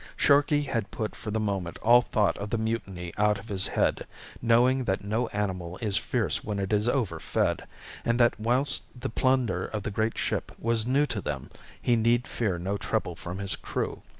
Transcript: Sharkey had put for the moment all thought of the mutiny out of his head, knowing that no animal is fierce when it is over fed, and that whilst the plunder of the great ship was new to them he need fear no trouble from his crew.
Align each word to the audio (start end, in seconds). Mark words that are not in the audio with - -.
Sharkey 0.17 0.63
had 0.63 0.89
put 0.89 1.15
for 1.15 1.29
the 1.29 1.39
moment 1.39 1.77
all 1.77 2.01
thought 2.01 2.35
of 2.39 2.49
the 2.49 2.57
mutiny 2.57 3.13
out 3.19 3.37
of 3.37 3.49
his 3.49 3.67
head, 3.67 4.07
knowing 4.41 4.85
that 4.85 5.03
no 5.03 5.27
animal 5.27 5.77
is 5.79 5.95
fierce 5.95 6.43
when 6.43 6.57
it 6.57 6.73
is 6.73 6.89
over 6.89 7.19
fed, 7.19 7.67
and 8.03 8.19
that 8.19 8.39
whilst 8.39 8.99
the 8.99 9.09
plunder 9.09 9.63
of 9.67 9.83
the 9.83 9.91
great 9.91 10.17
ship 10.17 10.51
was 10.57 10.87
new 10.87 11.05
to 11.05 11.21
them 11.21 11.51
he 11.79 11.95
need 11.95 12.27
fear 12.27 12.57
no 12.57 12.77
trouble 12.77 13.15
from 13.15 13.37
his 13.37 13.55
crew. 13.55 14.01